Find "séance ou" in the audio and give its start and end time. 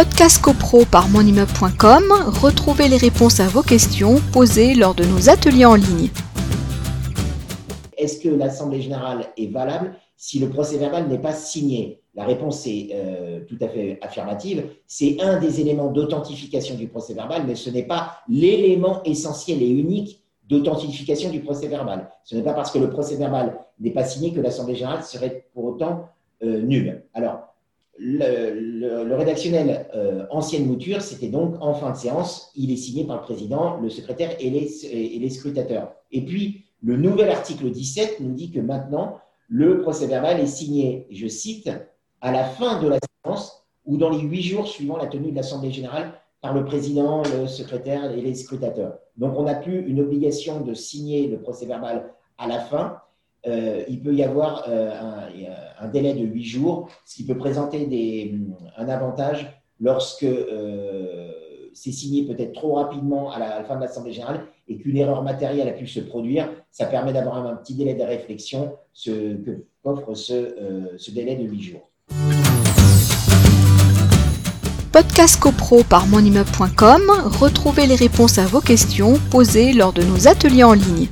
43.24-43.96